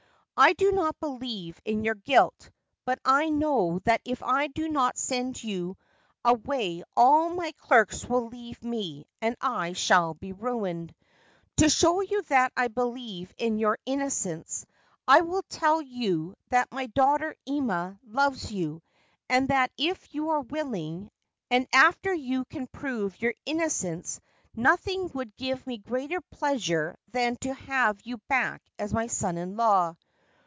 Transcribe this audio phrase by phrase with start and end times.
[0.43, 2.49] I do not believe in your guilt,
[2.83, 5.77] but I know that if I do not send you
[6.25, 10.95] away all my clerks will leave me, and I shall be ruined.
[11.57, 14.65] To show you that I believe in your innocence,
[15.07, 18.81] I will tell you that my daughter Ima loves you,
[19.29, 21.11] and that if you are willing,
[21.51, 24.19] and after you can prove your innocence,
[24.55, 29.55] nothing would give me greater pleasure than to have you back as my son in
[29.55, 29.95] law.